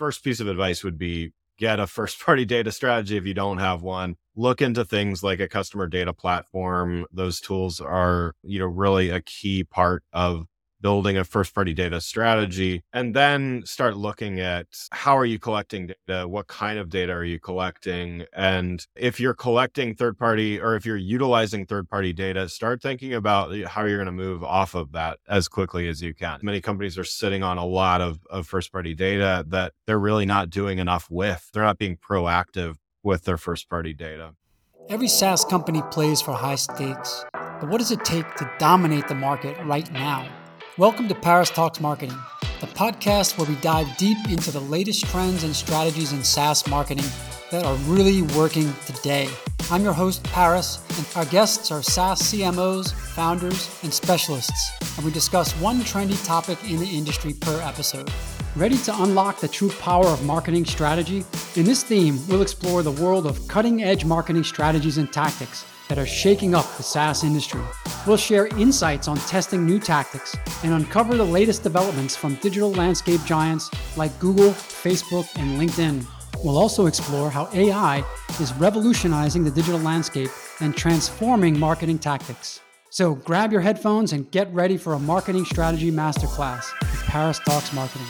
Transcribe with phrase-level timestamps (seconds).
[0.00, 3.58] first piece of advice would be get a first party data strategy if you don't
[3.58, 4.16] have one.
[4.34, 7.04] Look into things like a customer data platform.
[7.12, 10.46] Those tools are you know really a key part of
[10.80, 15.92] building a first party data strategy and then start looking at how are you collecting
[16.06, 20.76] data what kind of data are you collecting and if you're collecting third party or
[20.76, 24.74] if you're utilizing third party data start thinking about how you're going to move off
[24.74, 26.38] of that as quickly as you can.
[26.42, 30.26] Many companies are sitting on a lot of, of first party data that they're really
[30.26, 31.50] not doing enough with.
[31.52, 34.34] They're not being proactive with their first party data.
[34.88, 37.24] Every saas company plays for high stakes
[37.60, 40.26] but what does it take to dominate the market right now
[40.80, 42.16] Welcome to Paris Talks Marketing,
[42.62, 47.04] the podcast where we dive deep into the latest trends and strategies in SaaS marketing
[47.50, 49.28] that are really working today.
[49.70, 55.12] I'm your host, Paris, and our guests are SaaS CMOs, founders, and specialists, and we
[55.12, 58.10] discuss one trendy topic in the industry per episode.
[58.56, 61.26] Ready to unlock the true power of marketing strategy?
[61.56, 65.98] In this theme, we'll explore the world of cutting edge marketing strategies and tactics that
[65.98, 67.60] are shaking up the SaaS industry.
[68.06, 73.20] We'll share insights on testing new tactics and uncover the latest developments from digital landscape
[73.26, 76.06] giants like Google, Facebook, and LinkedIn.
[76.44, 78.04] We'll also explore how AI
[78.40, 80.30] is revolutionizing the digital landscape
[80.60, 82.60] and transforming marketing tactics.
[82.90, 87.72] So grab your headphones and get ready for a marketing strategy masterclass with Paris Talks
[87.72, 88.06] Marketing.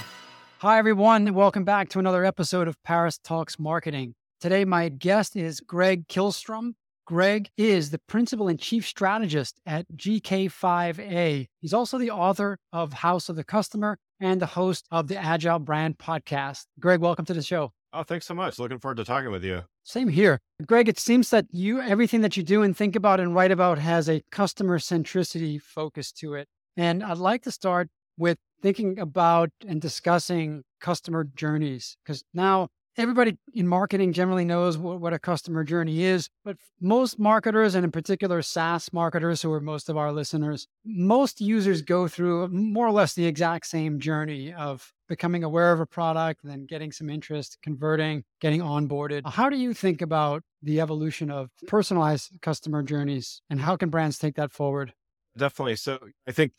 [0.59, 1.33] Hi, everyone.
[1.33, 4.15] Welcome back to another episode of Paris Talks Marketing.
[4.39, 6.75] Today, my guest is Greg Kihlström.
[7.11, 11.49] Greg is the principal and chief strategist at GK5A.
[11.59, 15.59] He's also the author of House of the Customer and the host of the Agile
[15.59, 16.67] Brand podcast.
[16.79, 17.73] Greg, welcome to the show.
[17.93, 18.61] Oh, thanks so much.
[18.61, 19.63] Looking forward to talking with you.
[19.83, 20.39] Same here.
[20.65, 23.81] Greg, it seems that you everything that you do and think about and write about
[23.81, 26.47] has a customer centricity focus to it.
[26.77, 32.69] And I'd like to start with thinking about and discussing customer journeys because now
[33.01, 37.85] everybody in marketing generally knows what, what, a customer journey is, but most marketers, and
[37.85, 42.87] in particular SaaS marketers, who are most of our listeners, most users go through more
[42.87, 47.11] or less the exact same journey of becoming aware of a product, then getting some
[47.11, 49.23] interest, converting, getting onboarded.
[49.27, 54.19] How do you think about the evolution of personalized customer journeys, and how can brands
[54.19, 54.93] take that forward?
[55.37, 55.77] Definitely.
[55.77, 56.53] So I think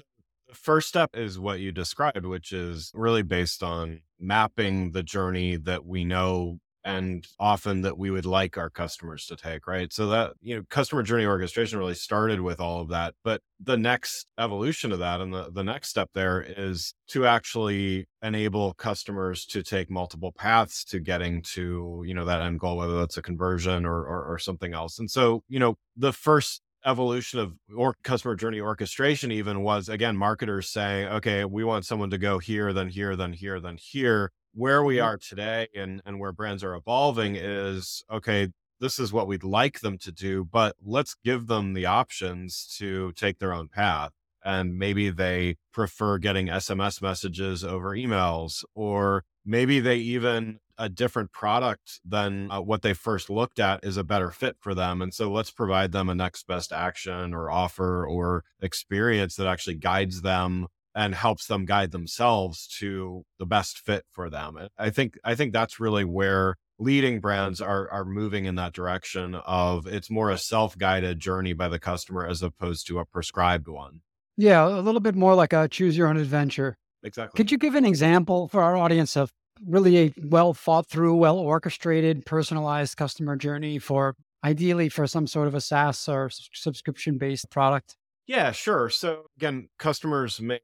[0.54, 5.86] first step is what you described, which is really based on mapping the journey that
[5.86, 9.94] we know and often that we would like our customers to take, right?
[9.94, 13.14] So that, you know, customer journey orchestration really started with all of that.
[13.24, 18.08] But the next evolution of that and the, the next step there is to actually
[18.24, 22.98] enable customers to take multiple paths to getting to, you know, that end goal, whether
[22.98, 24.98] that's a conversion or, or, or something else.
[24.98, 30.18] And so, you know, the first evolution of or customer journey orchestration even was again
[30.18, 34.32] marketers saying okay we want someone to go here then here then here then here
[34.54, 35.06] where we mm-hmm.
[35.06, 38.50] are today and and where brands are evolving is okay
[38.80, 43.12] this is what we'd like them to do but let's give them the options to
[43.14, 44.12] take their own path
[44.44, 51.32] and maybe they prefer getting sms messages over emails or maybe they even a different
[51.32, 55.00] product than uh, what they first looked at is a better fit for them.
[55.00, 59.76] And so let's provide them a next best action or offer or experience that actually
[59.76, 64.58] guides them and helps them guide themselves to the best fit for them.
[64.76, 69.36] I think I think that's really where leading brands are are moving in that direction
[69.36, 74.02] of it's more a self-guided journey by the customer as opposed to a prescribed one.
[74.36, 76.76] Yeah, a little bit more like a choose your own adventure.
[77.04, 77.38] Exactly.
[77.38, 79.32] Could you give an example for our audience of
[79.68, 85.48] really a well thought through, well orchestrated, personalized customer journey for ideally for some sort
[85.48, 87.96] of a SaaS or subscription based product?
[88.28, 88.90] Yeah, sure.
[88.90, 90.60] So again, customers may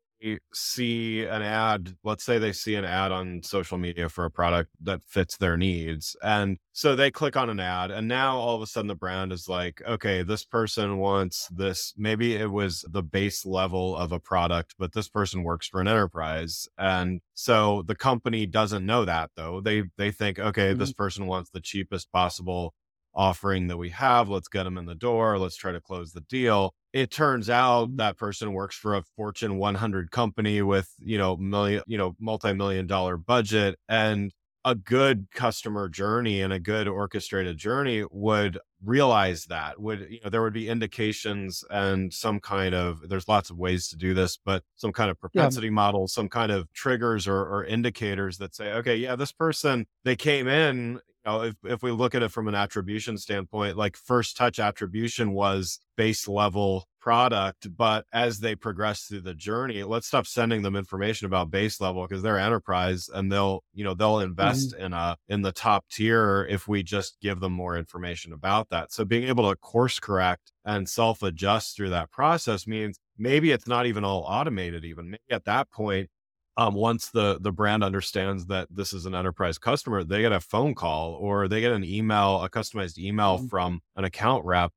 [0.54, 4.72] see an ad, let's say they see an ad on social media for a product
[4.82, 6.16] that fits their needs.
[6.22, 9.32] And so they click on an ad, and now all of a sudden the brand
[9.32, 11.94] is like, okay, this person wants this.
[11.98, 15.88] Maybe it was the base level of a product, but this person works for an
[15.88, 16.68] enterprise.
[16.78, 19.62] And so the company doesn't know that though.
[19.62, 20.80] They they think, okay, mm-hmm.
[20.80, 22.74] this person wants the cheapest possible
[23.18, 24.30] offering that we have.
[24.30, 25.38] Let's get them in the door.
[25.40, 26.74] Let's try to close the deal.
[26.94, 31.82] It turns out that person works for a Fortune 100 company with, you know, million,
[31.88, 34.32] you know, multi-million dollar budget and
[34.68, 40.30] a good customer journey and a good orchestrated journey would realize that would you know
[40.30, 44.38] there would be indications and some kind of there's lots of ways to do this
[44.44, 45.72] but some kind of propensity yeah.
[45.72, 50.18] model some kind of triggers or, or indicators that say okay yeah this person they
[50.18, 54.38] came in know, if, if we look at it from an attribution standpoint, like first
[54.38, 60.28] touch attribution was base level product, but as they progress through the journey, let's stop
[60.28, 64.74] sending them information about base level because they're enterprise and they'll, you know, they'll invest
[64.74, 64.86] mm-hmm.
[64.86, 68.92] in a in the top tier if we just give them more information about that.
[68.92, 73.68] So being able to course correct and self adjust through that process means maybe it's
[73.68, 76.10] not even all automated even maybe at that point
[76.58, 80.40] um, once the the brand understands that this is an enterprise customer, they get a
[80.40, 83.48] phone call or they get an email, a customized email mm-hmm.
[83.48, 84.72] from an account rep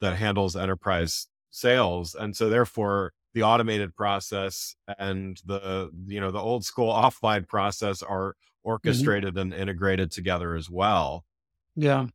[0.00, 6.40] that handles enterprise sales, and so therefore the automated process and the you know the
[6.40, 8.70] old school offline process are mm-hmm.
[8.70, 9.52] orchestrated mm-hmm.
[9.52, 11.24] and integrated together as well.
[11.74, 12.06] Yeah,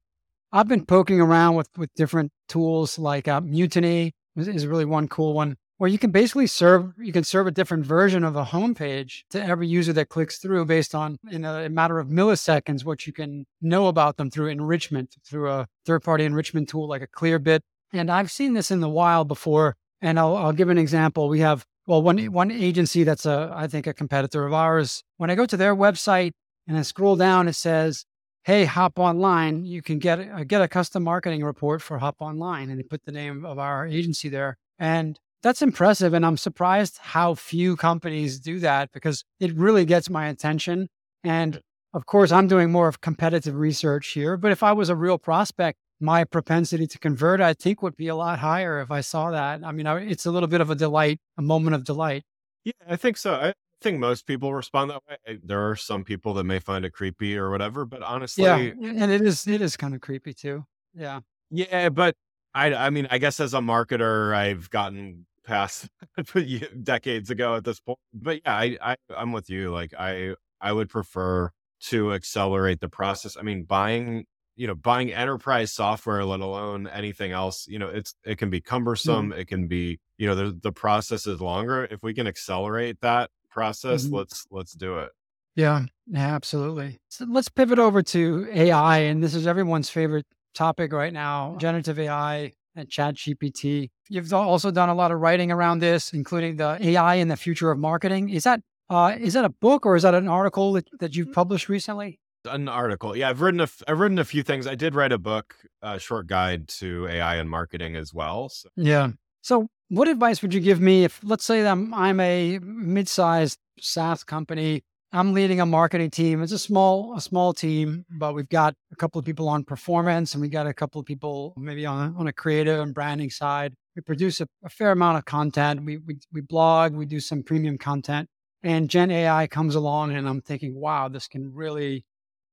[0.51, 5.07] I've been poking around with with different tools like uh, Mutiny is, is really one
[5.07, 8.45] cool one where you can basically serve you can serve a different version of a
[8.45, 13.07] homepage to every user that clicks through based on in a matter of milliseconds what
[13.07, 17.07] you can know about them through enrichment through a third party enrichment tool like a
[17.07, 17.61] clearbit.
[17.93, 21.27] And i've seen this in the wild before and i'll, I'll give an example.
[21.29, 25.01] We have well one one agency that's a i think a competitor of ours.
[25.17, 26.33] When i go to their website
[26.67, 28.05] and i scroll down it says
[28.43, 29.65] hey hop online.
[29.65, 33.03] You can get uh, get a custom marketing report for hop online and they put
[33.03, 34.59] the name of our agency there.
[34.77, 36.13] And that's impressive.
[36.13, 40.87] And I'm surprised how few companies do that because it really gets my attention.
[41.23, 41.61] And
[41.93, 44.37] of course, I'm doing more of competitive research here.
[44.37, 48.07] But if I was a real prospect, my propensity to convert, I think, would be
[48.07, 49.61] a lot higher if I saw that.
[49.63, 52.23] I mean, it's a little bit of a delight, a moment of delight.
[52.63, 53.35] Yeah, I think so.
[53.35, 55.39] I think most people respond that way.
[55.43, 59.11] There are some people that may find it creepy or whatever, but honestly, yeah, and
[59.11, 60.65] it is it is kind of creepy too.
[60.93, 62.15] Yeah, yeah, but
[62.53, 65.89] I I mean, I guess as a marketer, I've gotten past
[66.83, 67.99] decades ago at this point.
[68.13, 69.71] But yeah, I, I I'm with you.
[69.71, 71.51] Like I I would prefer
[71.85, 73.37] to accelerate the process.
[73.37, 78.13] I mean, buying you know buying enterprise software let alone anything else you know it's
[78.23, 79.39] it can be cumbersome mm-hmm.
[79.39, 83.29] it can be you know the, the process is longer if we can accelerate that
[83.49, 84.17] process mm-hmm.
[84.17, 85.09] let's let's do it
[85.55, 90.91] yeah, yeah absolutely so let's pivot over to ai and this is everyone's favorite topic
[90.93, 95.79] right now generative ai and chat gpt You've also done a lot of writing around
[95.79, 98.27] this, including the AI and the future of marketing.
[98.27, 98.59] Is that
[98.89, 102.19] uh, is that a book or is that an article that, that you've published recently?
[102.43, 103.29] An article, yeah.
[103.29, 104.67] I've written a f- I've written a few things.
[104.67, 108.49] I did write a book, a short guide to AI and marketing as well.
[108.49, 108.67] So.
[108.75, 109.11] Yeah.
[109.41, 114.25] So, what advice would you give me if, let's say, I'm I'm a mid-sized SaaS
[114.25, 116.41] company I'm leading a marketing team.
[116.41, 120.33] It's a small, a small team, but we've got a couple of people on performance
[120.33, 123.29] and we got a couple of people maybe on a, on a creative and branding
[123.29, 123.73] side.
[123.95, 125.83] We produce a, a fair amount of content.
[125.83, 128.29] We, we, we blog, we do some premium content
[128.63, 132.05] and Gen AI comes along and I'm thinking, wow, this can really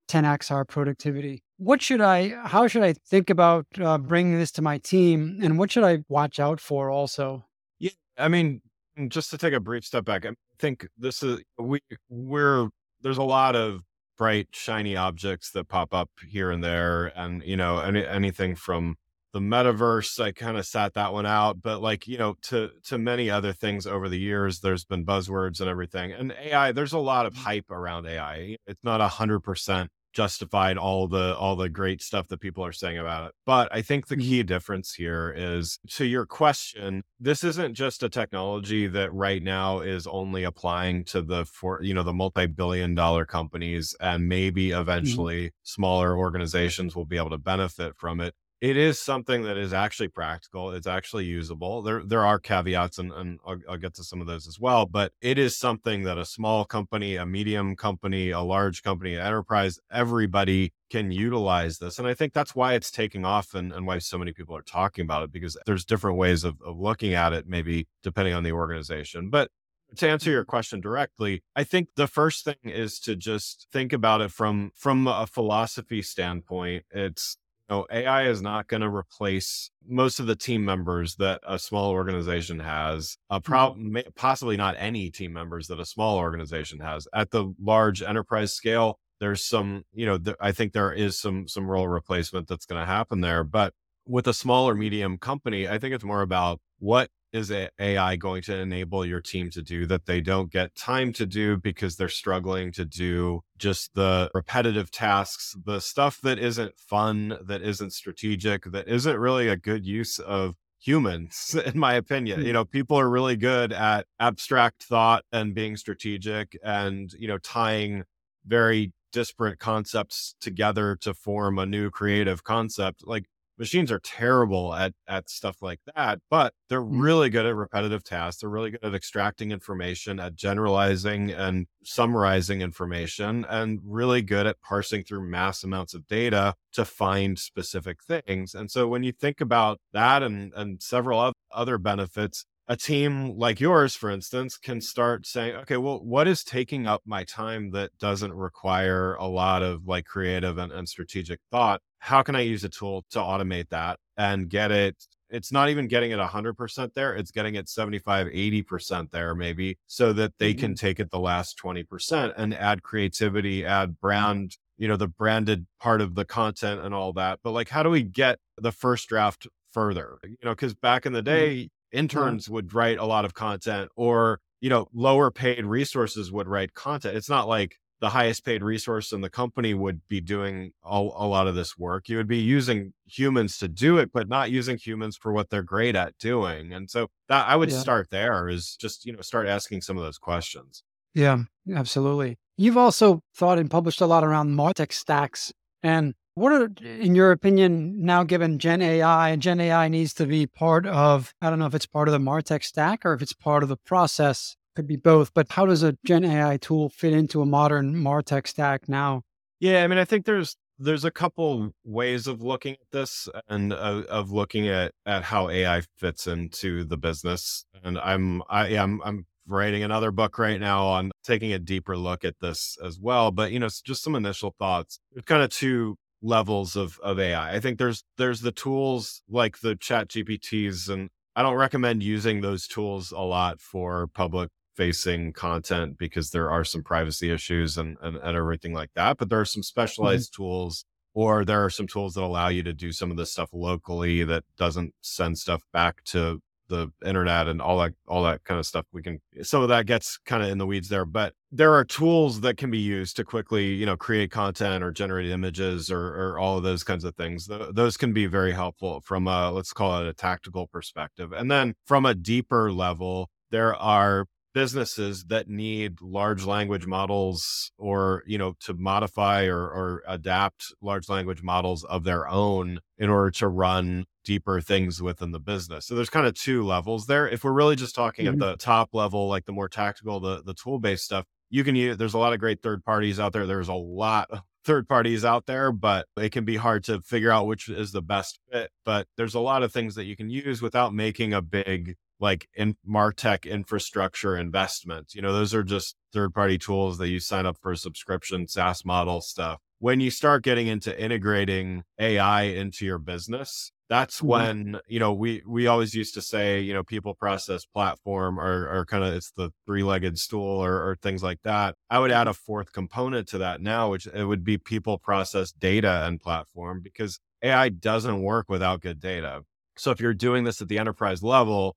[0.09, 1.43] 10x our productivity.
[1.57, 5.57] What should I, how should I think about uh, bringing this to my team and
[5.57, 7.45] what should I watch out for also?
[7.79, 7.91] Yeah.
[8.17, 8.61] I mean,
[9.07, 11.79] just to take a brief step back, I think this is we
[12.09, 12.69] we're
[13.01, 13.81] there's a lot of
[14.17, 18.95] bright shiny objects that pop up here and there, and you know any, anything from
[19.31, 22.97] the metaverse i kind of sat that one out but like you know to to
[22.97, 26.99] many other things over the years there's been buzzwords and everything and ai there's a
[26.99, 27.43] lot of mm-hmm.
[27.43, 32.27] hype around ai it's not a hundred percent justified all the all the great stuff
[32.27, 33.35] that people are saying about it.
[33.45, 34.29] But I think the mm-hmm.
[34.29, 39.79] key difference here is to your question, this isn't just a technology that right now
[39.79, 44.81] is only applying to the for you know the multi-billion dollar companies and maybe mm-hmm.
[44.81, 49.71] eventually smaller organizations will be able to benefit from it it is something that is
[49.71, 50.71] actually practical.
[50.71, 51.81] It's actually usable.
[51.81, 54.85] There there are caveats, and, and I'll, I'll, get to some of those as well.
[54.85, 59.25] But it is something that a small company, a medium company, a large company, an
[59.25, 61.99] enterprise, everybody can utilize this.
[61.99, 64.61] And I think that's why it's taking off and, and why so many people are
[64.61, 68.43] talking about it because there's different ways of, of looking at it, maybe depending on
[68.43, 69.29] the organization.
[69.29, 69.51] But
[69.97, 70.49] to answer your mm-hmm.
[70.49, 75.07] question directly, I think the first thing is to just think about it from from
[75.07, 76.83] a philosophy standpoint.
[76.91, 77.37] It's
[77.69, 81.91] know, AI is not going to replace most of the team members that a small
[81.91, 83.17] organization has.
[83.29, 83.97] Uh, prob- mm-hmm.
[84.15, 87.07] possibly not any team members that a small organization has.
[87.13, 91.47] At the large enterprise scale, there's some, you know, th- I think there is some
[91.47, 93.43] some role replacement that's going to happen there.
[93.43, 93.73] But
[94.05, 98.41] with a small or medium company, I think it's more about what is AI going
[98.43, 102.09] to enable your team to do that they don't get time to do because they're
[102.09, 108.65] struggling to do just the repetitive tasks, the stuff that isn't fun, that isn't strategic,
[108.65, 112.39] that isn't really a good use of humans, in my opinion.
[112.41, 112.53] You hmm.
[112.53, 118.03] know, people are really good at abstract thought and being strategic and, you know, tying
[118.45, 123.05] very disparate concepts together to form a new creative concept.
[123.05, 123.25] Like
[123.59, 127.01] machines are terrible at at stuff like that, but they're mm-hmm.
[127.01, 128.41] really good at repetitive tasks.
[128.41, 134.61] They're really good at extracting information, at generalizing and summarizing information, and really good at
[134.61, 138.55] parsing through mass amounts of data to find specific things.
[138.55, 143.59] And so when you think about that and and several other benefits, a team like
[143.59, 147.89] yours, for instance, can start saying, okay, well, what is taking up my time that
[147.99, 151.81] doesn't require a lot of like creative and, and strategic thought?
[151.99, 154.95] How can I use a tool to automate that and get it?
[155.29, 157.15] It's not even getting it 100% there.
[157.15, 160.59] It's getting it 75, 80% there, maybe, so that they mm-hmm.
[160.59, 165.67] can take it the last 20% and add creativity, add brand, you know, the branded
[165.79, 167.39] part of the content and all that.
[167.43, 170.17] But like, how do we get the first draft further?
[170.23, 171.25] You know, because back in the mm-hmm.
[171.25, 176.47] day, interns would write a lot of content or you know lower paid resources would
[176.47, 180.71] write content it's not like the highest paid resource in the company would be doing
[180.83, 182.07] a, a, lot of this work.
[182.07, 185.63] You would be using humans to do it but not using humans for what they're
[185.63, 186.73] great at doing.
[186.73, 187.79] And so that i would yeah.
[187.79, 190.83] start there is just you know start asking some of those questions.
[191.13, 192.37] Yeah absolutely.
[192.57, 195.53] You've also thought and published a lot around martech stacks.
[195.81, 200.25] And what are, in your opinion, now given Gen AI, and Gen AI needs to
[200.25, 203.21] be part of, I don't know if it's part of the Martech stack or if
[203.21, 206.89] it's part of the process, could be both, but how does a Gen AI tool
[206.89, 209.23] fit into a modern Martech stack now?
[209.59, 213.73] Yeah, I mean, I think there's there's a couple ways of looking at this and
[213.73, 217.65] uh, of looking at at how AI fits into the business.
[217.83, 222.23] And I'm I am I'm writing another book right now on taking a deeper look
[222.23, 223.31] at this as well.
[223.31, 224.99] But you know, just some initial thoughts.
[225.11, 227.55] There's kind of two levels of of AI.
[227.55, 232.41] I think there's there's the tools like the chat GPTs and I don't recommend using
[232.41, 234.49] those tools a lot for public
[234.79, 239.17] facing content because there are some privacy issues and, and, and everything like that.
[239.17, 239.65] But there are some mm-hmm.
[239.65, 240.41] specialized mm-hmm.
[240.43, 243.49] tools or there are some tools that allow you to do some of this stuff
[243.51, 248.59] locally that doesn't send stuff back to the internet and all that all that kind
[248.59, 251.33] of stuff we can some of that gets kind of in the weeds there but
[251.51, 255.31] there are tools that can be used to quickly you know create content or generate
[255.31, 259.01] images or, or all of those kinds of things Th- those can be very helpful
[259.01, 263.75] from a let's call it a tactical perspective and then from a deeper level there
[263.75, 270.65] are businesses that need large language models or you know to modify or, or adapt
[270.81, 275.85] large language models of their own in order to run deeper things within the business.
[275.85, 277.27] So there's kind of two levels there.
[277.27, 278.41] If we're really just talking mm-hmm.
[278.41, 281.75] at the top level like the more tactical the the tool based stuff you can
[281.75, 283.45] use there's a lot of great third parties out there.
[283.45, 287.31] There's a lot of third parties out there but it can be hard to figure
[287.31, 288.71] out which is the best fit.
[288.83, 292.47] But there's a lot of things that you can use without making a big like
[292.55, 297.45] in martech infrastructure investments you know those are just third party tools that you sign
[297.45, 299.59] up for a subscription saas model stuff.
[299.81, 304.27] When you start getting into integrating ai into your business that's mm-hmm.
[304.27, 308.69] when you know we we always used to say you know people process platform or,
[308.69, 311.75] or kind of it's the three-legged stool or, or things like that.
[311.89, 315.51] I would add a fourth component to that now which it would be people process
[315.51, 319.41] data and platform because ai doesn't work without good data.
[319.75, 321.75] So if you're doing this at the enterprise level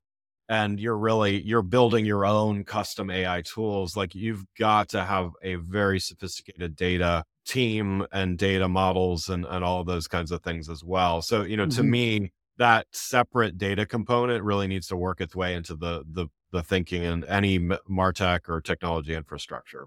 [0.52, 5.30] and you're really you're building your own custom AI tools, like you've got to have
[5.42, 10.68] a very sophisticated data team and data models and, and all those kinds of things
[10.68, 11.23] as well.
[11.23, 11.76] So, you know, mm-hmm.
[11.76, 16.26] to me, that separate data component really needs to work its way into the the
[16.50, 19.87] the thinking in any martech or technology infrastructure.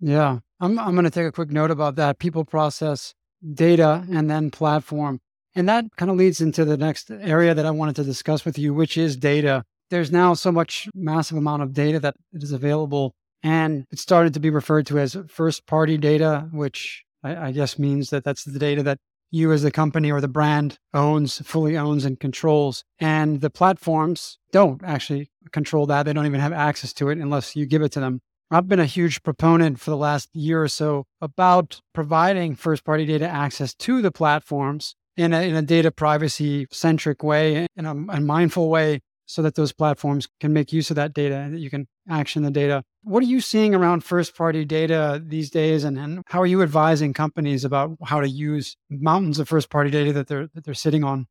[0.00, 2.18] Yeah, I'm I'm going to take a quick note about that.
[2.18, 3.14] People process
[3.54, 5.20] data and then platform.
[5.54, 8.58] And that kind of leads into the next area that I wanted to discuss with
[8.58, 13.14] you, which is data there's now so much massive amount of data that is available
[13.42, 17.78] and it started to be referred to as first party data which I, I, guess
[17.78, 18.98] means that that's the data that
[19.30, 22.84] you as the company or the brand owns fully owns and controls.
[22.98, 26.04] And the platforms don't actually control that.
[26.04, 28.20] They don't even have access to it unless you give it to them.
[28.50, 33.06] I've been a huge proponent for the last year or so about providing first party
[33.06, 37.92] data access to the platforms in a, in a data privacy centric way, in a,
[37.92, 39.00] a mindful way,
[39.32, 42.42] so that those platforms can make use of that data and that you can action
[42.42, 42.84] the data.
[43.02, 46.62] What are you seeing around first party data these days and, and how are you
[46.62, 50.74] advising companies about how to use mountains of first party data that they're that they're
[50.74, 51.28] sitting on?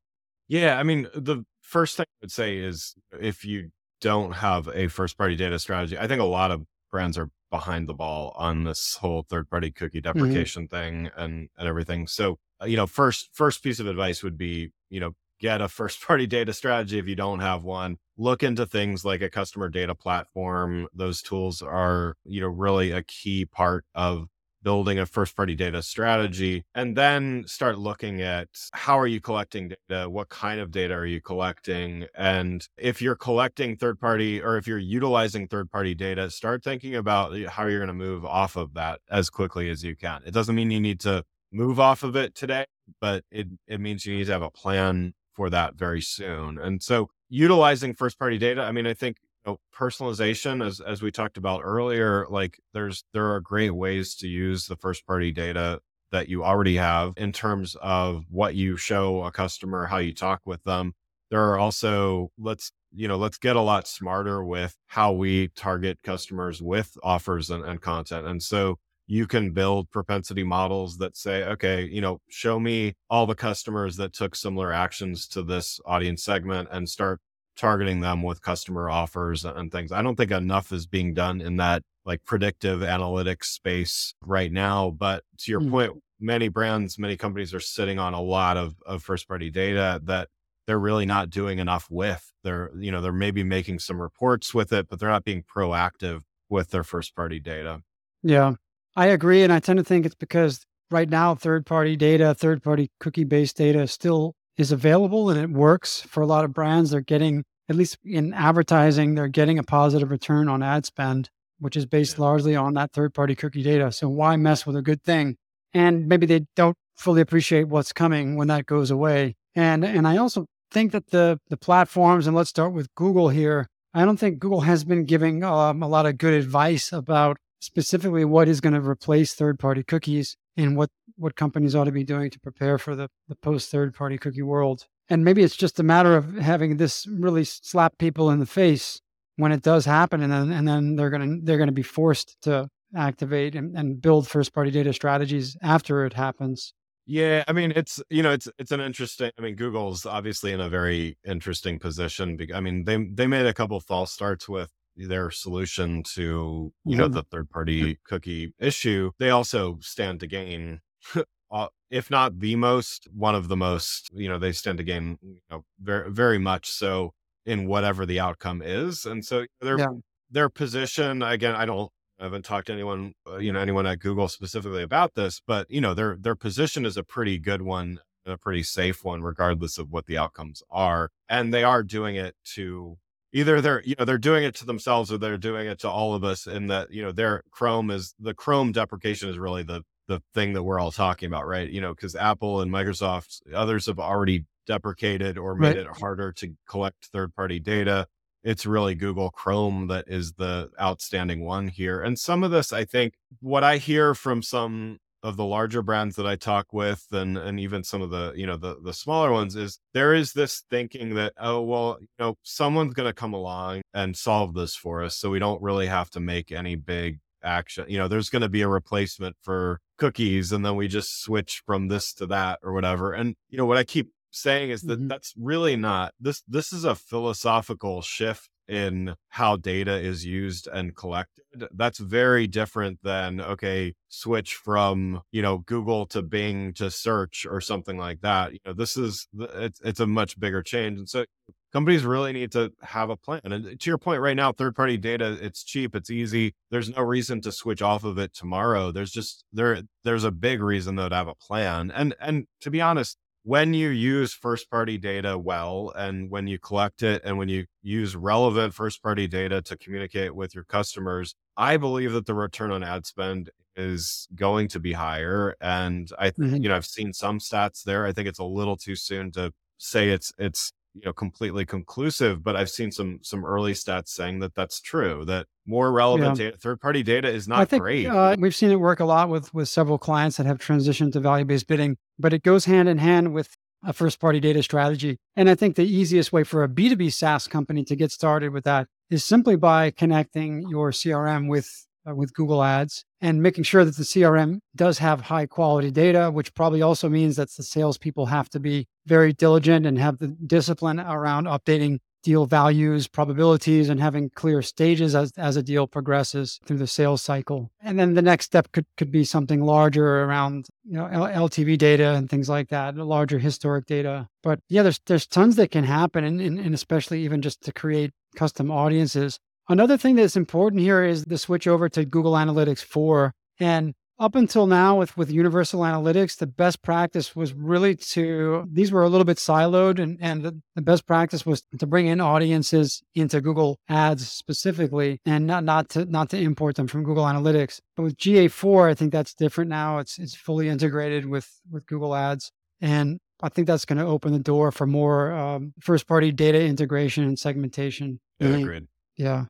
[0.47, 3.69] Yeah, I mean, the first thing I would say is if you
[4.01, 7.87] don't have a first party data strategy, I think a lot of brands are behind
[7.87, 10.17] the ball on this whole third party cookie mm-hmm.
[10.17, 10.75] deprecation mm-hmm.
[10.75, 12.07] thing and and everything.
[12.07, 15.67] So, uh, you know, first first piece of advice would be, you know, get a
[15.67, 17.97] first party data strategy if you don't have one.
[18.17, 20.87] Look into things like a customer data platform.
[20.93, 24.27] Those tools are you know really a key part of
[24.63, 26.63] building a first party data strategy.
[26.75, 30.07] And then start looking at how are you collecting data?
[30.07, 32.05] What kind of data are you collecting?
[32.15, 36.95] And if you're collecting third party or if you're utilizing third party data start thinking
[36.95, 40.21] about eh, how you're going to move off of that as quickly as you can.
[40.27, 42.65] It doesn't mean you need to move off of it today
[42.99, 46.81] but it it means you need to have a plan for that very soon and
[46.81, 51.37] so utilizing first party data i mean i think know, personalization as as we talked
[51.37, 55.79] about earlier like there's there are great ways to use the first party data
[56.11, 60.41] that you already have in terms of what you show a customer how you talk
[60.45, 60.93] with them.
[61.29, 66.03] There are also let's you know let's get a lot smarter with how we target
[66.03, 68.77] customers with offers and, and content and so
[69.11, 73.97] you can build propensity models that say okay you know show me all the customers
[73.97, 77.19] that took similar actions to this audience segment and start
[77.55, 79.91] targeting them with customer offers and things.
[79.91, 84.89] I don't think enough is being done in that like predictive analytics space right now.
[84.89, 85.69] But to your mm.
[85.69, 90.01] point, many brands, many companies are sitting on a lot of, of first party data
[90.05, 90.29] that
[90.65, 92.31] they're really not doing enough with.
[92.43, 96.21] They're, you know, they're maybe making some reports with it, but they're not being proactive
[96.49, 97.81] with their first party data.
[98.23, 98.53] Yeah,
[98.95, 99.43] I agree.
[99.43, 103.23] And I tend to think it's because right now, third party data, third party cookie
[103.23, 106.91] based data still is available and it works for a lot of brands.
[106.91, 111.29] They're getting at least in advertising, they're getting a positive return on ad spend,
[111.59, 112.25] which is based yeah.
[112.25, 113.93] largely on that third party cookie data.
[113.93, 115.37] So why mess with a good thing?
[115.73, 119.35] And maybe they don't fully appreciate what's coming when that goes away.
[119.55, 123.67] And and I also think that the the platforms, and let's start with Google here.
[123.93, 128.25] I don't think Google has been giving um, a lot of good advice about specifically
[128.25, 132.03] what is going to replace third party cookies and what what companies ought to be
[132.03, 134.87] doing to prepare for the, the post third party cookie world.
[135.07, 138.99] And maybe it's just a matter of having this really slap people in the face
[139.35, 142.67] when it does happen, and then and then they're gonna they're gonna be forced to
[142.95, 146.73] activate and, and build first party data strategies after it happens.
[147.05, 149.31] Yeah, I mean it's you know it's it's an interesting.
[149.37, 152.37] I mean Google's obviously in a very interesting position.
[152.37, 154.71] Because, I mean they they made a couple false starts with
[155.07, 157.13] their solution to you know mm-hmm.
[157.13, 159.11] the third party cookie issue.
[159.19, 160.81] They also stand to gain
[161.51, 165.17] uh, if not the most, one of the most, you know, they stand to gain,
[165.21, 167.13] you know, very, very much so
[167.45, 169.05] in whatever the outcome is.
[169.05, 169.87] And so their, yeah.
[170.29, 173.99] their position, again, I don't, I haven't talked to anyone, uh, you know, anyone at
[173.99, 177.99] Google specifically about this, but you know, their, their position is a pretty good one,
[178.25, 181.09] a pretty safe one, regardless of what the outcomes are.
[181.27, 182.97] And they are doing it to
[183.33, 186.13] either they're you know they're doing it to themselves or they're doing it to all
[186.13, 189.83] of us in that you know their chrome is the chrome deprecation is really the
[190.11, 191.69] the thing that we're all talking about, right?
[191.69, 195.77] You know, because Apple and Microsoft, others have already deprecated or made right.
[195.77, 198.07] it harder to collect third party data.
[198.43, 202.01] It's really Google Chrome that is the outstanding one here.
[202.01, 206.15] And some of this, I think, what I hear from some of the larger brands
[206.15, 209.31] that I talk with and and even some of the you know the the smaller
[209.31, 213.33] ones is there is this thinking that oh well you know someone's going to come
[213.33, 217.19] along and solve this for us so we don't really have to make any big
[217.43, 217.85] action.
[217.87, 221.61] You know, there's going to be a replacement for cookies and then we just switch
[221.65, 223.13] from this to that or whatever.
[223.13, 225.07] And you know, what I keep saying is that mm-hmm.
[225.07, 230.95] that's really not this this is a philosophical shift in how data is used and
[230.95, 237.45] collected that's very different than okay switch from you know google to bing to search
[237.49, 241.09] or something like that you know this is it's, it's a much bigger change and
[241.09, 241.25] so
[241.73, 243.41] companies really need to have a plan.
[243.45, 246.53] And to your point right now, third party data, it's cheap, it's easy.
[246.69, 248.91] There's no reason to switch off of it tomorrow.
[248.91, 251.91] There's just there there's a big reason though to have a plan.
[251.91, 256.59] And and to be honest, when you use first party data well and when you
[256.59, 261.33] collect it and when you use relevant first party data to communicate with your customers,
[261.57, 266.31] I believe that the return on ad spend is going to be higher and I
[266.31, 266.57] mm-hmm.
[266.57, 268.05] you know I've seen some stats there.
[268.05, 272.43] I think it's a little too soon to say it's it's you know completely conclusive
[272.43, 276.45] but i've seen some some early stats saying that that's true that more relevant yeah.
[276.45, 279.05] data third party data is not I think, great uh, we've seen it work a
[279.05, 282.65] lot with with several clients that have transitioned to value based bidding but it goes
[282.65, 286.43] hand in hand with a first party data strategy and i think the easiest way
[286.43, 290.91] for a b2b saas company to get started with that is simply by connecting your
[290.91, 295.45] crm with uh, with Google Ads and making sure that the CRM does have high
[295.45, 299.97] quality data, which probably also means that the salespeople have to be very diligent and
[299.99, 305.63] have the discipline around updating deal values, probabilities, and having clear stages as, as a
[305.63, 307.71] deal progresses through the sales cycle.
[307.81, 312.13] And then the next step could, could be something larger around you know LTV data
[312.13, 314.27] and things like that, larger historic data.
[314.43, 317.71] But yeah, there's there's tons that can happen, and, and, and especially even just to
[317.71, 319.39] create custom audiences.
[319.71, 323.33] Another thing that's important here is the switch over to Google Analytics 4.
[323.61, 328.91] And up until now with with universal analytics the best practice was really to these
[328.91, 332.21] were a little bit siloed and and the, the, best practice was to bring in
[332.21, 337.23] audiences into google ads specifically and not not to not to import them from google
[337.23, 337.79] analytics.
[337.95, 339.99] But with ga4 i think that's different now.
[339.99, 342.51] It's it's fully integrated with with google ads.
[342.81, 346.61] And i think that's going to open the door for more um, first party data
[346.61, 348.19] integration and segmentation.
[348.39, 348.87] Yeah, agreed.
[349.15, 349.45] yeah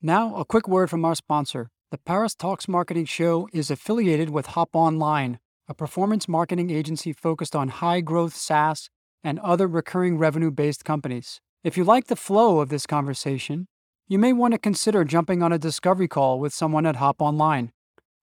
[0.00, 4.46] now a quick word from our sponsor the Paris Talks Marketing Show is affiliated with
[4.48, 8.90] Hop Online, a performance marketing agency focused on high growth SaaS
[9.24, 11.40] and other recurring revenue based companies.
[11.64, 13.66] If you like the flow of this conversation,
[14.06, 17.72] you may want to consider jumping on a discovery call with someone at Hop Online.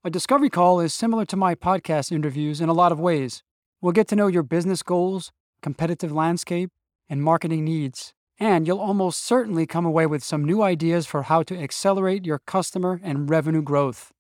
[0.04, 3.44] A discovery call is similar to my podcast interviews in a lot of ways.
[3.82, 6.70] We'll get to know your business goals, competitive landscape,
[7.10, 11.44] and marketing needs and you'll almost certainly come away with some new ideas for how
[11.44, 14.12] to accelerate your customer and revenue growth.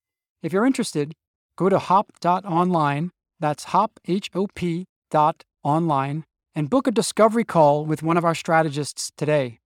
[0.41, 1.13] If you're interested,
[1.57, 6.23] go to hop.online, that's hop, H O P dot online,
[6.53, 9.59] and book a discovery call with one of our strategists today.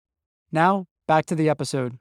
[0.51, 1.99] Now, back to the episode.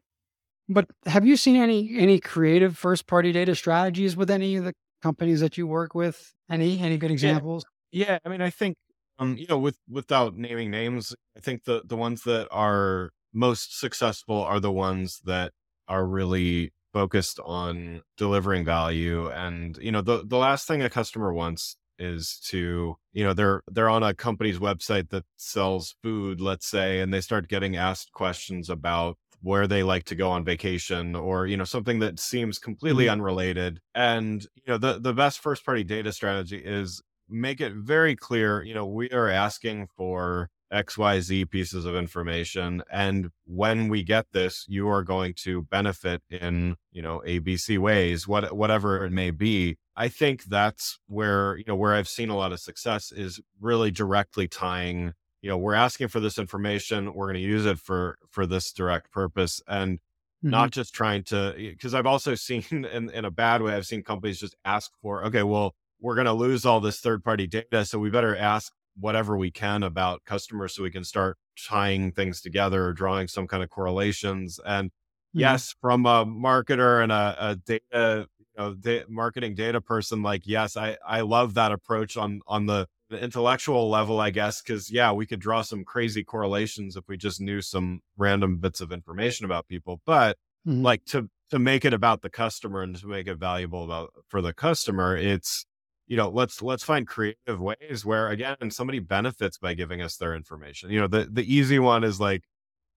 [0.68, 4.74] But have you seen any any creative first party data strategies with any of the
[5.02, 6.34] companies that you work with?
[6.50, 7.64] Any any good examples?
[7.90, 8.76] Yeah, yeah I mean, I think
[9.18, 13.78] um, you know, with without naming names, I think the the ones that are most
[13.78, 15.52] successful are the ones that
[15.88, 19.28] are really focused on delivering value.
[19.31, 23.62] And you know, the the last thing a customer wants is to you know they're
[23.70, 28.12] they're on a company's website that sells food let's say and they start getting asked
[28.12, 32.59] questions about where they like to go on vacation or you know something that seems
[32.59, 33.14] completely mm-hmm.
[33.14, 38.16] unrelated and you know the the best first party data strategy is make it very
[38.16, 42.82] clear, you know, we are asking for XYZ pieces of information.
[42.90, 48.28] And when we get this, you are going to benefit in, you know, ABC ways,
[48.28, 49.76] what, whatever it may be.
[49.96, 53.90] I think that's where, you know, where I've seen a lot of success is really
[53.90, 57.14] directly tying, you know, we're asking for this information.
[57.14, 59.60] We're going to use it for, for this direct purpose.
[59.66, 60.00] And
[60.44, 60.50] Mm-hmm.
[60.50, 64.04] not just trying to because i've also seen in, in a bad way i've seen
[64.04, 67.84] companies just ask for okay well we're going to lose all this third party data.
[67.84, 71.37] So we better ask whatever we can about customers so we can start
[71.68, 74.61] tying things together, or drawing some kind of correlations.
[74.64, 75.40] And mm-hmm.
[75.40, 80.42] yes, from a marketer and a, a data, you know, da- marketing data person, like,
[80.46, 84.90] yes, I, I love that approach on, on the, the intellectual level, I guess, because
[84.90, 88.92] yeah, we could draw some crazy correlations if we just knew some random bits of
[88.92, 90.00] information about people.
[90.04, 90.82] But mm-hmm.
[90.82, 94.42] like to, to make it about the customer and to make it valuable about for
[94.42, 95.64] the customer, it's
[96.08, 100.34] you know let's let's find creative ways where again somebody benefits by giving us their
[100.34, 100.90] information.
[100.90, 102.44] You know the the easy one is like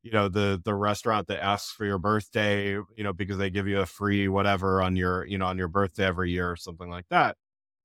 [0.02, 3.68] you know the the restaurant that asks for your birthday you know because they give
[3.68, 6.90] you a free whatever on your you know on your birthday every year or something
[6.90, 7.36] like that.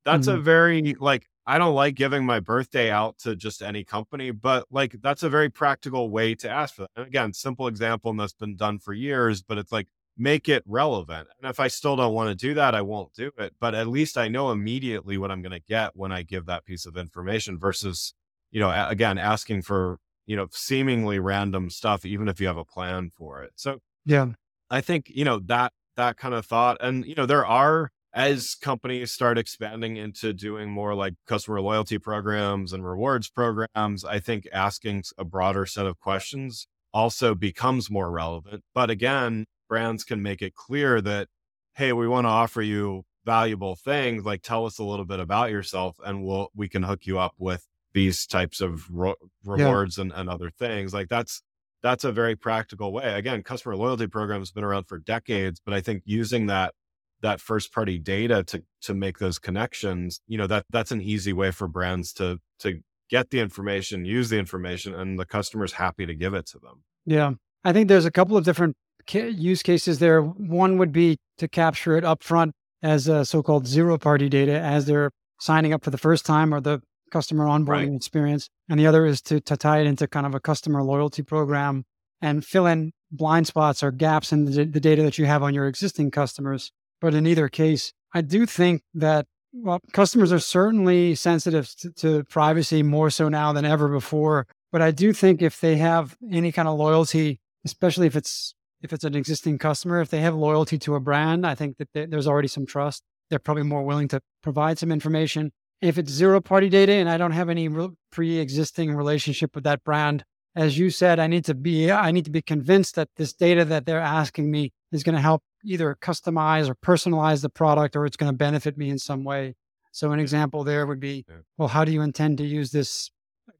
[0.04, 0.38] That's mm-hmm.
[0.38, 4.66] a very like i don't like giving my birthday out to just any company but
[4.70, 6.90] like that's a very practical way to ask for that.
[6.96, 10.62] And again simple example and that's been done for years but it's like make it
[10.66, 11.28] relevant.
[11.40, 13.54] And if I still don't want to do that, I won't do it.
[13.60, 16.64] But at least I know immediately what I'm going to get when I give that
[16.64, 18.14] piece of information versus,
[18.50, 22.64] you know, again, asking for, you know, seemingly random stuff, even if you have a
[22.64, 23.52] plan for it.
[23.56, 24.28] So, yeah,
[24.70, 26.78] I think, you know, that, that kind of thought.
[26.80, 31.98] And, you know, there are, as companies start expanding into doing more like customer loyalty
[31.98, 38.10] programs and rewards programs, I think asking a broader set of questions also becomes more
[38.10, 38.64] relevant.
[38.74, 41.28] But again, brands can make it clear that,
[41.74, 44.24] hey, we want to offer you valuable things.
[44.24, 47.34] Like tell us a little bit about yourself and we'll, we can hook you up
[47.38, 50.02] with these types of ro- rewards yeah.
[50.02, 50.94] and, and other things.
[50.94, 51.42] Like that's,
[51.82, 53.14] that's a very practical way.
[53.14, 56.74] Again, customer loyalty program has been around for decades, but I think using that
[57.22, 61.32] that first party data to to make those connections, you know, that that's an easy
[61.32, 66.06] way for brands to to get the information, use the information, and the customer's happy
[66.06, 66.82] to give it to them.
[67.04, 67.32] Yeah.
[67.64, 68.76] I think there's a couple of different
[69.12, 70.20] use cases there.
[70.20, 75.72] One would be to capture it upfront as a so-called zero-party data as they're signing
[75.72, 77.94] up for the first time or the customer onboarding right.
[77.94, 81.22] experience, and the other is to, to tie it into kind of a customer loyalty
[81.22, 81.84] program
[82.20, 85.54] and fill in blind spots or gaps in the, the data that you have on
[85.54, 86.72] your existing customers.
[87.00, 92.24] But in either case, I do think that well, customers are certainly sensitive to, to
[92.24, 94.46] privacy more so now than ever before.
[94.72, 98.54] But I do think if they have any kind of loyalty, especially if it's
[98.86, 101.88] if it's an existing customer, if they have loyalty to a brand, I think that
[101.92, 103.02] they, there's already some trust.
[103.28, 105.50] They're probably more willing to provide some information.
[105.82, 107.68] If it's zero party data and I don't have any
[108.12, 112.24] pre existing relationship with that brand, as you said, I need to be I need
[112.26, 115.96] to be convinced that this data that they're asking me is going to help either
[116.00, 119.54] customize or personalize the product or it's going to benefit me in some way.
[119.90, 121.24] So an example there would be,
[121.58, 123.10] well, how do you intend to use this?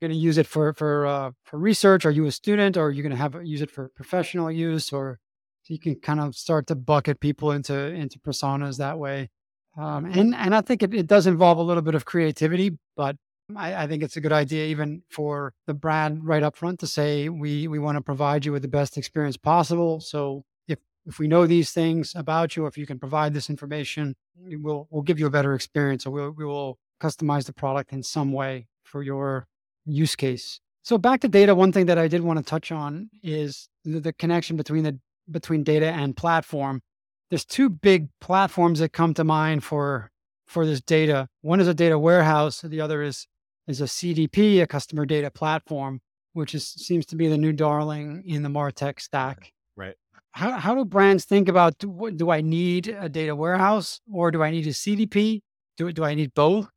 [0.01, 2.05] Going to use it for for uh, for research?
[2.05, 4.93] Are you a student, or are you going to have use it for professional use?
[4.93, 5.19] Or
[5.63, 9.31] so you can kind of start to bucket people into into personas that way.
[9.77, 13.17] Um, and and I think it, it does involve a little bit of creativity, but
[13.55, 16.87] I, I, think it's a good idea even for the brand right up front to
[16.87, 20.01] say we we want to provide you with the best experience possible.
[20.01, 24.17] So if if we know these things about you, if you can provide this information,
[24.37, 26.05] we'll we'll give you a better experience.
[26.05, 29.47] So we'll we will customize the product in some way for your
[29.87, 30.61] use case.
[30.83, 34.01] So back to data, one thing that I did want to touch on is the,
[34.01, 34.99] the connection between the
[35.31, 36.83] between data and platform.
[37.31, 40.11] There's two big platforms that come to mind for
[40.47, 41.29] for this data.
[41.43, 43.27] One is a data warehouse, the other is
[43.67, 46.01] is a CDP, a customer data platform,
[46.35, 49.53] which is seems to be the new darling in the Martech stack.
[49.77, 49.97] Right.
[50.33, 54.43] How how do brands think about do, do I need a data warehouse or do
[54.43, 55.41] I need a CDP?
[55.77, 56.69] Do do I need both?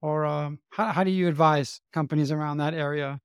[0.00, 3.20] Or um, how how do you advise companies around that area?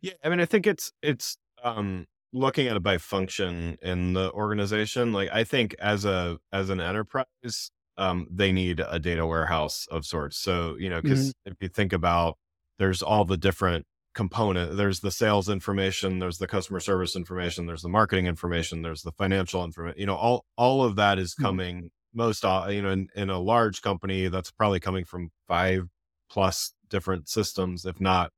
[0.00, 4.32] Yeah, I mean, I think it's it's um, looking at it by function in the
[4.32, 5.12] organization.
[5.12, 10.04] Like, I think as a as an enterprise, um, they need a data warehouse of
[10.04, 10.38] sorts.
[10.38, 11.52] So, you know, because mm-hmm.
[11.52, 12.36] if you think about
[12.78, 17.82] there's all the different component there's the sales information there's the customer service information there's
[17.82, 21.44] the marketing information there's the financial information you know all all of that is mm-hmm.
[21.44, 22.18] coming mm-hmm.
[22.18, 25.86] most uh, you know in, in a large company that's probably coming from five
[26.30, 28.30] plus different systems if not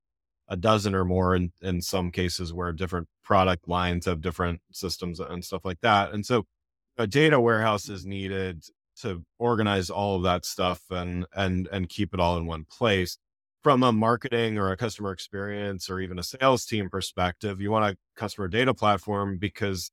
[0.48, 5.20] a dozen or more in, in some cases where different product lines have different systems
[5.20, 6.44] and stuff like that and so
[6.98, 8.64] a data warehouse is needed
[8.96, 13.16] to organize all of that stuff and and and keep it all in one place
[13.62, 17.92] from a marketing or a customer experience or even a sales team perspective, you want
[17.92, 19.90] a customer data platform because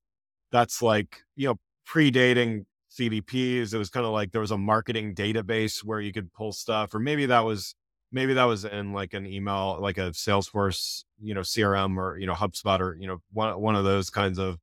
[0.51, 1.55] that's like, you know,
[1.87, 3.73] predating CDPs.
[3.73, 6.93] It was kind of like there was a marketing database where you could pull stuff,
[6.93, 7.75] or maybe that was
[8.11, 12.27] maybe that was in like an email, like a Salesforce, you know, CRM or you
[12.27, 14.57] know HubSpot or you know one one of those kinds of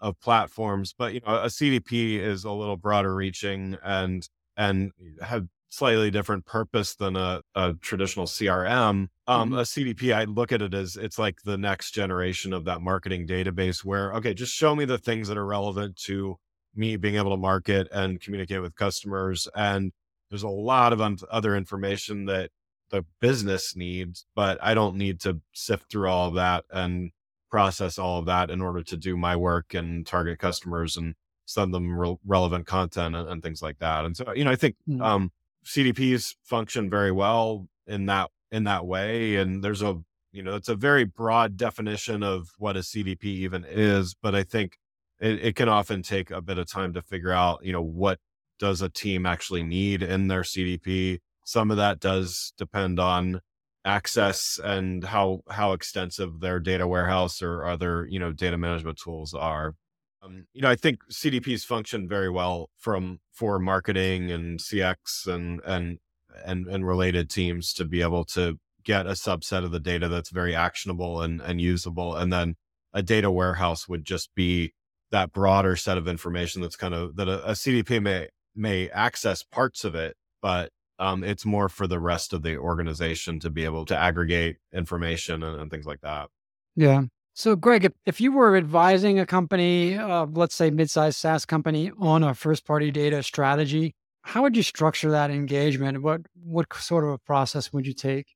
[0.00, 0.94] of platforms.
[0.96, 6.46] But you know, a CDP is a little broader reaching and and have slightly different
[6.46, 9.08] purpose than a, a traditional CRM.
[9.26, 9.54] Um, mm-hmm.
[9.54, 13.26] A CDP, I look at it as it's like the next generation of that marketing
[13.26, 16.36] database where, okay, just show me the things that are relevant to
[16.74, 19.48] me being able to market and communicate with customers.
[19.54, 19.92] And
[20.30, 22.50] there's a lot of un- other information that
[22.90, 27.10] the business needs, but I don't need to sift through all of that and
[27.50, 31.14] process all of that in order to do my work and target customers and
[31.46, 34.04] send them re- relevant content and, and, things like that.
[34.04, 35.00] And so, you know, I think mm-hmm.
[35.00, 35.32] um,
[35.64, 39.36] CDPs function very well in that in that way.
[39.36, 39.96] And there's a
[40.32, 44.42] you know it's a very broad definition of what a CDP even is, but I
[44.42, 44.78] think
[45.20, 48.18] it, it can often take a bit of time to figure out you know what
[48.58, 51.20] does a team actually need in their CDP.
[51.48, 53.40] Some of that does depend on
[53.82, 59.32] access and how how extensive their data warehouse or other you know data management tools
[59.32, 59.74] are.
[60.22, 65.62] Um, you know, I think CDPs function very well from for marketing and CX and
[65.64, 66.00] and
[66.44, 70.28] and and related teams to be able to get a subset of the data that's
[70.28, 72.56] very actionable and and usable, and then
[72.92, 74.74] a data warehouse would just be
[75.12, 79.42] that broader set of information that's kind of that a, a CDP may may access
[79.42, 83.64] parts of it, but um, it's more for the rest of the organization to be
[83.64, 86.28] able to aggregate information and, and things like that.
[86.76, 87.02] Yeah.
[87.34, 91.92] So, Greg, if, if you were advising a company, uh, let's say mid-sized SaaS company,
[91.98, 96.02] on a first-party data strategy, how would you structure that engagement?
[96.02, 98.26] What what sort of a process would you take?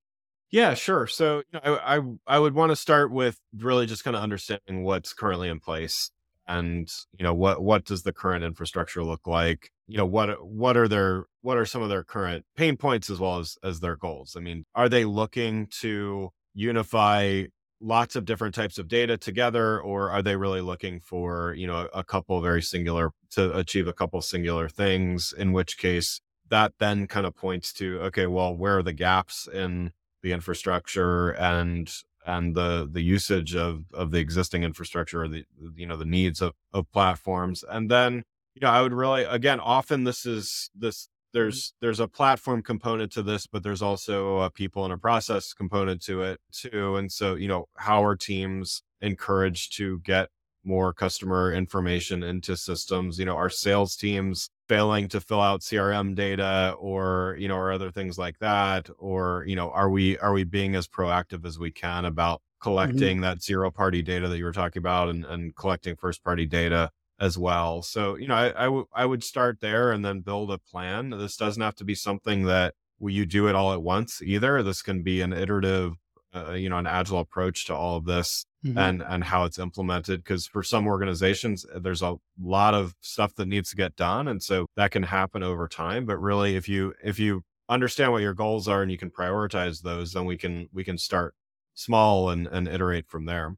[0.50, 1.06] Yeah, sure.
[1.06, 4.22] So, you know, I, I I would want to start with really just kind of
[4.22, 6.10] understanding what's currently in place,
[6.46, 9.70] and you know what what does the current infrastructure look like?
[9.86, 13.18] You know what what are their what are some of their current pain points as
[13.18, 14.34] well as as their goals?
[14.36, 17.44] I mean, are they looking to unify
[17.80, 21.88] lots of different types of data together or are they really looking for you know
[21.92, 27.06] a couple very singular to achieve a couple singular things in which case that then
[27.08, 29.90] kind of points to okay well where are the gaps in
[30.22, 31.92] the infrastructure and
[32.26, 35.44] and the the usage of of the existing infrastructure or the
[35.76, 37.64] you know the needs of of platforms.
[37.68, 41.86] And then you know i would really again often this is this there's mm-hmm.
[41.86, 46.02] there's a platform component to this but there's also a people and a process component
[46.02, 46.96] to it too.
[46.96, 50.28] And so you know how are teams encouraged to get
[50.64, 53.18] more customer information into systems?
[53.18, 57.72] You know our sales teams failing to fill out crm data or you know or
[57.72, 61.58] other things like that or you know are we are we being as proactive as
[61.58, 62.70] we can about mm-hmm.
[62.70, 63.20] collecting mm-hmm.
[63.20, 66.90] that zero party data that you were talking about and, and collecting first party data
[67.20, 67.82] as well.
[67.82, 71.10] So, you know, I, I, w- I would start there and then build a plan.
[71.10, 74.60] This doesn't have to be something that you do it all at once either.
[74.62, 75.94] This can be an iterative,
[76.34, 78.78] uh, you know, an agile approach to all of this mm-hmm.
[78.78, 80.24] and, and how it's implemented.
[80.24, 84.28] Cause for some organizations, uh, there's a lot of stuff that needs to get done.
[84.28, 86.06] And so that can happen over time.
[86.06, 89.82] But really, if you, if you understand what your goals are and you can prioritize
[89.82, 91.34] those, then we can, we can start
[91.74, 93.56] small and, and iterate from there.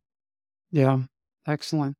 [0.70, 1.00] Yeah.
[1.46, 1.96] Excellent.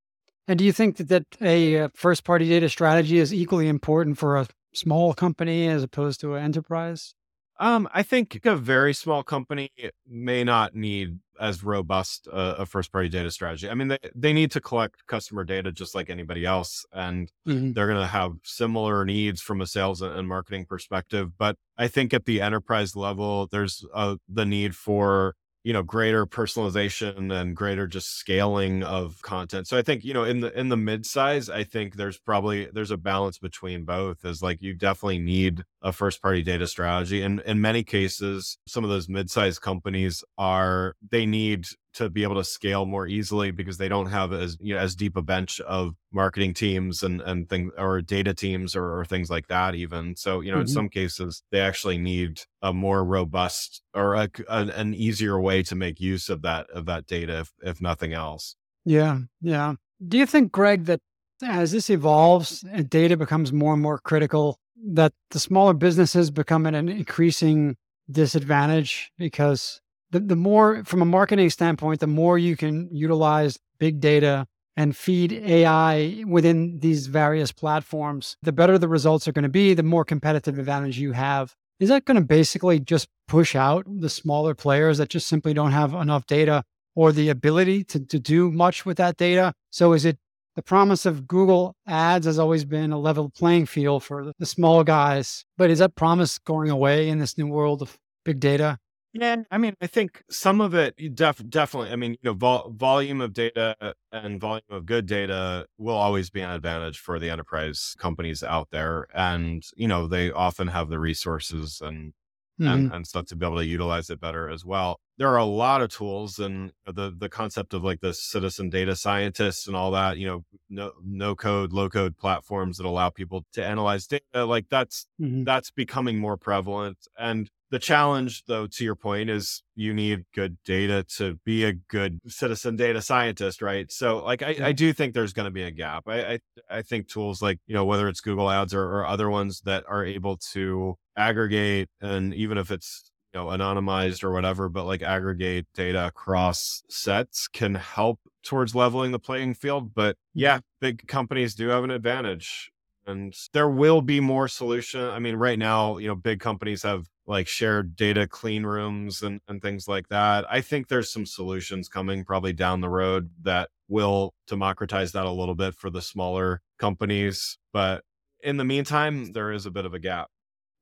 [0.46, 4.18] And do you think that, that a uh, first party data strategy is equally important
[4.18, 7.14] for a small company as opposed to an enterprise?
[7.58, 9.70] Um, I think a very small company
[10.06, 13.68] may not need as robust uh, a first party data strategy.
[13.68, 17.72] I mean, they, they need to collect customer data just like anybody else, and mm-hmm.
[17.72, 21.36] they're going to have similar needs from a sales and marketing perspective.
[21.38, 26.26] But I think at the enterprise level, there's uh, the need for you know greater
[26.26, 30.68] personalization and greater just scaling of content so i think you know in the in
[30.68, 35.18] the mid-size i think there's probably there's a balance between both is like you definitely
[35.18, 40.24] need a first party data strategy and in many cases some of those mid-sized companies
[40.38, 44.56] are they need to be able to scale more easily because they don't have as
[44.60, 48.74] you know as deep a bench of marketing teams and and things or data teams
[48.74, 50.16] or, or things like that even.
[50.16, 50.62] So you know mm-hmm.
[50.62, 55.62] in some cases they actually need a more robust or a, a, an easier way
[55.62, 58.56] to make use of that of that data if, if nothing else.
[58.84, 59.74] Yeah yeah.
[60.06, 61.00] Do you think greg that
[61.42, 66.66] as this evolves and data becomes more and more critical that the smaller businesses become
[66.66, 67.76] at an increasing
[68.10, 74.00] disadvantage because the, the more from a marketing standpoint, the more you can utilize big
[74.00, 79.48] data and feed AI within these various platforms, the better the results are going to
[79.48, 81.54] be, the more competitive advantage you have.
[81.80, 85.72] Is that going to basically just push out the smaller players that just simply don't
[85.72, 89.54] have enough data or the ability to, to do much with that data?
[89.70, 90.18] So is it
[90.54, 94.84] the promise of Google ads has always been a level playing field for the small
[94.84, 98.78] guys, but is that promise going away in this new world of big data?
[99.12, 101.92] Yeah, I mean, I think some of it def- definitely.
[101.92, 106.30] I mean, you know, vol- volume of data and volume of good data will always
[106.30, 110.88] be an advantage for the enterprise companies out there, and you know, they often have
[110.88, 112.12] the resources and
[112.60, 112.70] mm-hmm.
[112.70, 115.00] and, and stuff to be able to utilize it better as well.
[115.16, 118.96] There are a lot of tools, and the the concept of like the citizen data
[118.96, 120.18] scientists and all that.
[120.18, 124.44] You know, no no code, low code platforms that allow people to analyze data.
[124.44, 125.44] Like that's mm-hmm.
[125.44, 130.58] that's becoming more prevalent, and the challenge, though, to your point, is you need good
[130.64, 133.90] data to be a good citizen data scientist, right?
[133.90, 136.04] So, like, I, I do think there's going to be a gap.
[136.06, 136.38] I, I,
[136.70, 139.82] I think tools like you know whether it's Google Ads or, or other ones that
[139.88, 145.02] are able to aggregate, and even if it's you know anonymized or whatever, but like
[145.02, 149.94] aggregate data across sets can help towards leveling the playing field.
[149.94, 152.70] But yeah, big companies do have an advantage
[153.06, 157.04] and there will be more solution i mean right now you know big companies have
[157.26, 160.44] like shared data clean rooms and, and things like that.
[160.50, 165.30] I think there's some solutions coming probably down the road that will democratize that a
[165.30, 167.58] little bit for the smaller companies.
[167.72, 168.02] But
[168.42, 170.28] in the meantime, there is a bit of a gap.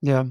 [0.02, 0.24] Yeah.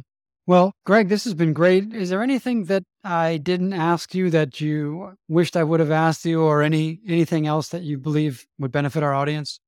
[0.47, 1.93] Well, Greg, this has been great.
[1.93, 6.25] Is there anything that I didn't ask you that you wished I would have asked
[6.25, 9.59] you or any anything else that you believe would benefit our audience?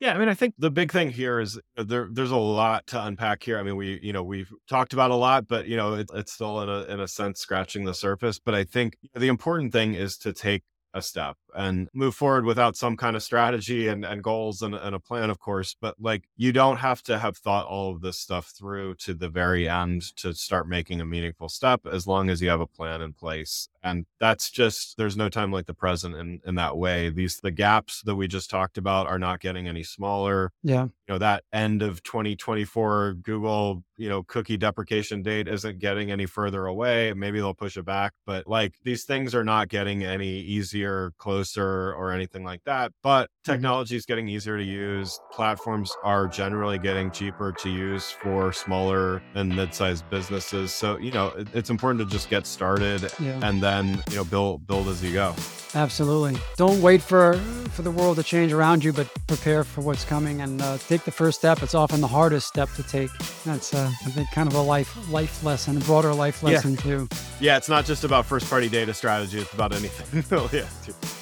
[0.00, 2.08] Yeah, I mean, I think the big thing here is uh, there.
[2.10, 3.58] There's a lot to unpack here.
[3.58, 6.32] I mean, we, you know, we've talked about a lot, but you know, it, it's
[6.32, 8.38] still in a in a sense scratching the surface.
[8.38, 10.62] But I think the important thing is to take
[10.94, 14.94] a step and move forward without some kind of strategy and, and goals and, and
[14.94, 15.74] a plan, of course.
[15.80, 19.28] But like, you don't have to have thought all of this stuff through to the
[19.28, 23.02] very end to start making a meaningful step as long as you have a plan
[23.02, 23.68] in place.
[23.82, 27.08] And that's just, there's no time like the present in, in that way.
[27.08, 30.52] These, the gaps that we just talked about are not getting any smaller.
[30.62, 30.84] Yeah.
[30.84, 36.26] You know, that end of 2024 Google, you know, cookie deprecation date isn't getting any
[36.26, 37.12] further away.
[37.14, 41.39] Maybe they'll push it back, but like these things are not getting any easier, closer,
[41.56, 42.92] or anything like that.
[43.02, 43.52] But mm-hmm.
[43.52, 45.18] technology is getting easier to use.
[45.32, 50.72] Platforms are generally getting cheaper to use for smaller and mid-sized businesses.
[50.72, 53.40] So, you know, it, it's important to just get started yeah.
[53.42, 55.34] and then then you know build build as you go.
[55.74, 56.40] Absolutely.
[56.56, 57.34] Don't wait for
[57.70, 61.04] for the world to change around you, but prepare for what's coming and uh, take
[61.04, 61.62] the first step.
[61.62, 63.10] It's often the hardest step to take.
[63.44, 66.80] That's uh, I think kind of a life life lesson, a broader life lesson yeah.
[66.80, 67.08] too.
[67.40, 69.38] Yeah, it's not just about first party data strategy.
[69.38, 70.24] It's about anything.
[70.52, 70.68] yeah.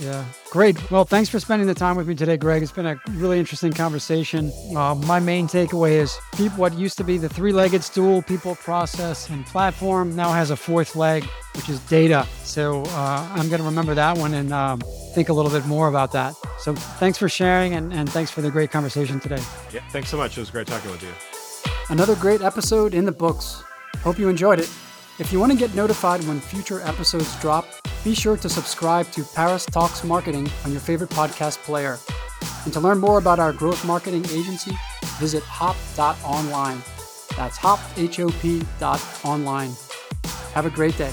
[0.09, 0.25] Yeah.
[0.51, 0.91] Great.
[0.91, 2.63] Well, thanks for spending the time with me today, Greg.
[2.63, 4.51] It's been a really interesting conversation.
[4.75, 8.55] Uh, my main takeaway is people, what used to be the three legged stool, people,
[8.55, 11.25] process, and platform, now has a fourth leg,
[11.57, 12.27] which is data.
[12.43, 14.81] So uh, I'm going to remember that one and um,
[15.15, 16.35] think a little bit more about that.
[16.59, 19.43] So thanks for sharing and, and thanks for the great conversation today.
[19.75, 20.39] Yeah, thanks so much.
[20.39, 21.13] It was great talking with you.
[21.91, 23.63] Another great episode in the books.
[23.99, 24.71] Hope you enjoyed it.
[25.19, 27.67] If you want to get notified when future episodes drop,
[28.05, 31.99] be sure to subscribe to Paris Talks Marketing on your favorite podcast player.
[32.65, 34.71] And to learn more about our growth marketing agency,
[35.19, 36.81] visit hop.online.
[37.37, 39.73] That's hop, H O P dot online.
[40.55, 41.13] Have a great day.